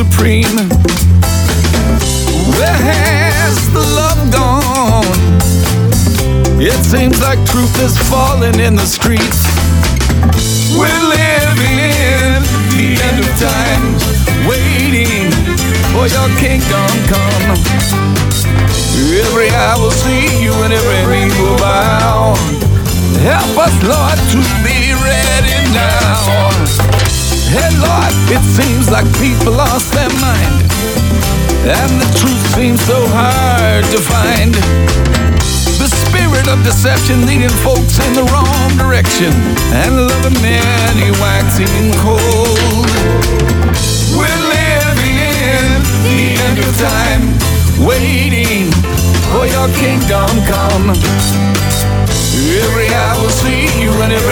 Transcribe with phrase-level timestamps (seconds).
[0.00, 0.56] supreme.
[2.56, 5.20] Where has the love gone?
[6.60, 9.44] It seems like truth is falling in the streets.
[10.72, 12.40] We're living in
[12.80, 13.84] the end of time,
[14.48, 15.28] waiting
[15.92, 17.56] for your kingdom come.
[19.20, 22.34] Every eye will see you and every knee will bow.
[23.20, 27.09] Help us, Lord, to be ready now.
[27.50, 30.62] Hey, Lord, it seems like people lost their mind,
[31.66, 34.54] and the truth seems so hard to find.
[35.82, 39.34] The spirit of deception leading folks in the wrong direction,
[39.74, 42.86] and loving many waxing cold.
[44.14, 47.34] We're living in the end of time,
[47.82, 48.70] waiting
[49.34, 50.94] for your kingdom come.
[52.62, 54.29] Every will see you and every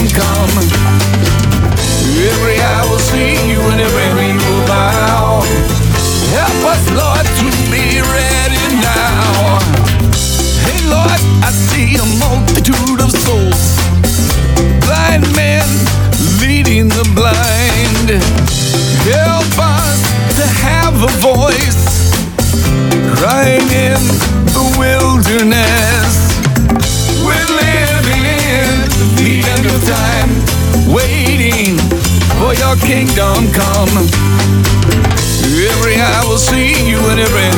[0.00, 0.56] kingdom come.
[2.20, 5.42] Every will see you and every knee will bow.
[6.32, 9.58] Help us, Lord, to be ready now.
[10.64, 13.76] Hey, Lord, I see a multitude of souls,
[14.86, 15.68] blind men
[16.40, 18.08] leading the blind.
[19.04, 20.00] Help us
[20.36, 22.12] to have a voice
[23.16, 24.00] crying in
[24.54, 24.99] the wilderness.
[32.70, 33.90] Your kingdom come.
[35.70, 37.50] Every eye will see you and every